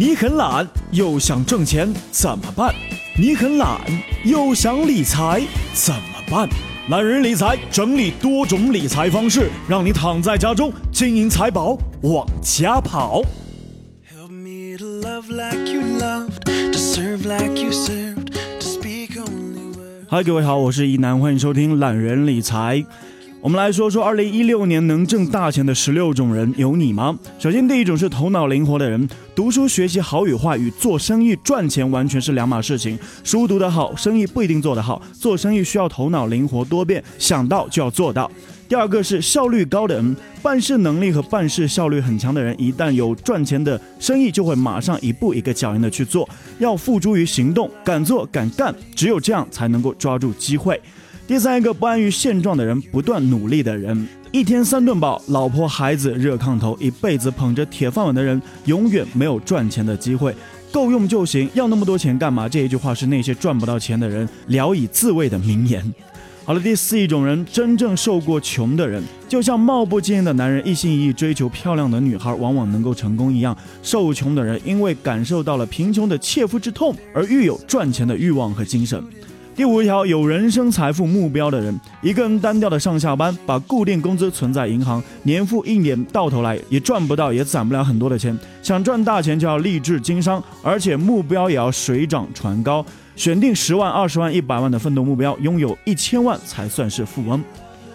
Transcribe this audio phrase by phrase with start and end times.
[0.00, 2.74] 你很懒又想挣钱怎么办？
[3.18, 3.78] 你很懒
[4.24, 5.42] 又想理财
[5.74, 6.48] 怎么办？
[6.88, 13.20] 懒人理财整理多种理财方式，让你躺在家中，金银财宝往家跑。
[20.08, 22.82] 嗨，各位好，我是一楠，欢迎收听懒人理财。
[23.42, 27.18] 我们来说说二零一六年能挣大钱的十六种人，有你吗？
[27.38, 29.08] 首先，第一种是头脑灵活的人。
[29.34, 32.98] 读书学习好与坏与做生意赚钱完全是两码事情。
[33.24, 35.00] 书读得好，生意不一定做得好。
[35.14, 38.30] 做生意需要头脑灵活多变，想到就要做到。
[38.68, 46.28] 第二个是效率高的人，办事能力和办事效率很强的人，一旦有赚钱的生意，就会马上一步一个脚印的去做，
[46.58, 50.78] 要付诸于行动，敢做敢干，只有这样才能够抓住机会。
[51.30, 60.34] 第三一个不安于现状的人，不断努力的人，一天三顿饱，老婆孩子热炕头，一辈子捧着铁饭碗的人，永远没有赚钱的机会。
[60.72, 62.48] 够用就行，要那么多钱干嘛？
[62.48, 65.94] 这一句话是那些赚不到钱的人聊以自慰的名言。
[66.44, 79.00] 好了，第四一种人，真正受过穷的人，就像貌不惊人的男人一心一意追求漂亮的女孩，往往能够成功一样，受穷的人因为感受到了贫穷的切肤之痛，而愈有赚钱的欲望和精神。
[79.54, 88.36] 第五条，有人生财富目标的人，一个人单调的上下班，把固定工资存在银行，年复一年，到头来也赚不到，也攒不了很多的钱。
[88.62, 92.84] 想赚大钱，就要立志经商，而且目标也要水涨船高，
[93.16, 97.42] 选定十万、二十万、一百万的奋斗目标，拥有一千万才算是富翁。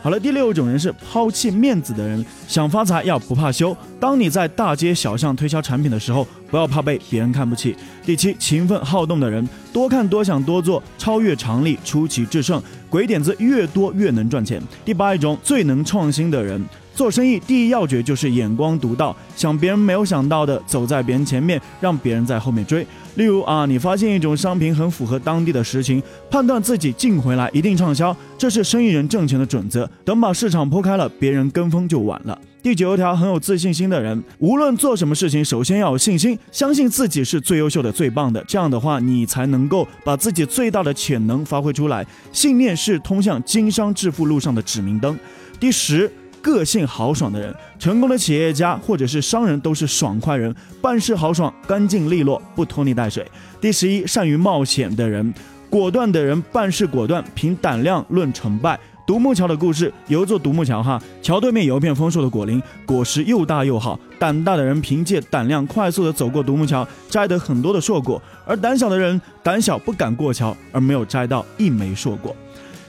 [0.05, 3.75] 好了，第六种人是抛弃面子的人，想发财要不怕羞。
[3.99, 7.75] 当你在大街小巷推销产品的时候，不要怕被别人看不起。
[8.05, 14.61] 第七，勤奋好动的人，多看多想多做，超越常理，出奇制胜，鬼点子越多越能赚钱。
[14.85, 16.63] 第八一种最能创新的人。
[16.95, 22.87] 做生意第一要诀就是眼光独到，想别人没有想到的，走在别人前面，让别人在后面追。
[23.15, 29.89] 例如啊，你发现一种商品很符合当地的实情，判断自己进回来一定畅销，这是生意人挣钱的准则。
[30.05, 32.39] 等把市场铺开了，别人跟风就晚了。
[32.63, 42.05] 第九条，很有自信心的人，无论做什么事情，首先要有信心，相信自己是最优秀的、最棒的，这样的话，你才能够把自己最大的潜能发挥出来。
[42.31, 45.17] 信念是通向经商致富路上的指明灯。
[45.59, 46.09] 第十。
[46.45, 53.25] 个性豪爽的人，成功的企业家或者是商人都是爽快人，办事豪爽、干净利落，不拖泥带水。
[53.59, 55.33] 第十一，善于冒险的人，
[55.71, 58.79] 果断的人办事果断，凭胆量论成败。
[59.07, 63.99] 独木桥的故事，有一座独木桥哈，桥对面有一片丰硕的果林，果实又大又好。
[64.19, 72.35] 胆大的人凭借胆量快速的走过独木桥，摘得很多的硕果；而胆小的人胆小不敢过桥，而没有摘到一枚硕果。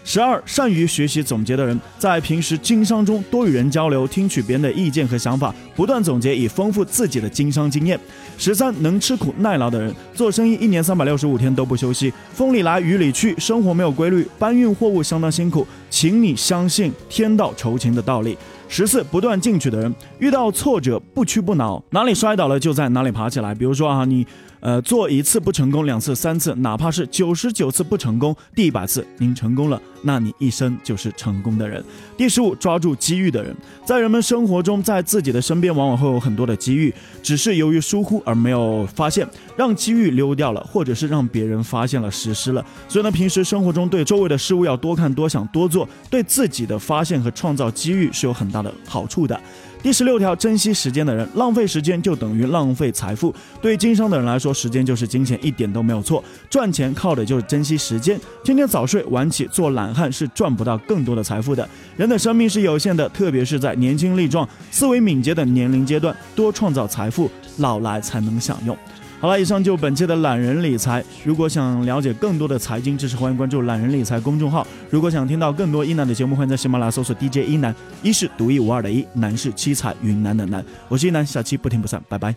[0.09, 7.99] 十二，善于学习总结的人，在平时经商中多与人交流，听取别人的意见和想法，不断总结，以丰富自己的经商经验。
[8.39, 18.38] 十三，能吃苦耐劳的人，做生意一年三百六十五天都不休息，风里来雨里去，生活没有规律，搬运货物相当辛苦，请你相信天道酬勤的道理。
[18.69, 23.53] 十四，不断进取的人，遇到挫折不屈不挠，哪里摔倒了就在哪里爬起来。
[23.53, 24.25] 比如说啊，你。
[24.61, 31.84] 呃，做一次不成功，两次、三次，哪怕是九十九次不成功，第一百次您成功了，那你一生就是成功的人。
[32.16, 36.92] 第十五，抓住机遇的人，在人们生活中，在自己的身边，往往会有很多的机遇，
[37.22, 39.26] 只是由于疏忽而没有发现，
[39.56, 42.64] 让机遇溜掉了，或者是让别人发现了实施了。
[42.88, 49.38] 所以呢，平时生活中对周围的事物要多看、多想、多做，对自己的发现和创造机遇是有很大的好处的。
[49.86, 53.32] 第十六条，珍惜时间的人，浪费时间就等于浪费财富。
[53.62, 56.24] 对经商的人来说，时间就是金钱，一点都没有错。
[56.50, 61.69] 赚钱靠的就是珍惜时间，天天早睡晚起做懒汉是赚不到更多的财富的。
[61.96, 68.76] 人的生命是有限的，特别是在年轻力壮、思维敏捷的年龄阶段，多创造财富，老来才能享用。
[69.19, 71.03] 好了，以上就本期的懒人理财。
[71.25, 74.66] 如果想了解更多的财经知识，欢迎关注懒人理财公众号。
[74.91, 80.65] 如果想听到更多一南的节目，欢迎在喜马拉雅搜索 DJ 一南，一是独一无二的一，南是七彩云南的南。
[80.88, 82.37] 我是一南，下期不听不散，拜拜。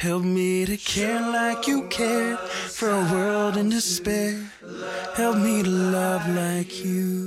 [0.00, 2.38] Help me to care like you cared
[2.70, 4.46] for a world in despair.
[5.16, 7.17] Help me to love like you.